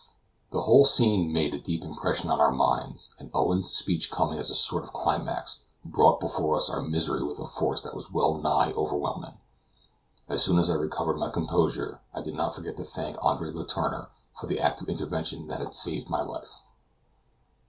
[0.49, 4.49] The whole scene made a deep impression on our minds, and Owen's speech coming as
[4.49, 8.33] a sort of climax, brought before us our misery with a force that was well
[8.39, 9.37] nigh overwhelming.
[10.27, 14.09] As soon as I recovered my composure, I did not forget to thank Andre Letourneur
[14.39, 16.61] for the act of intervention that had saved my life.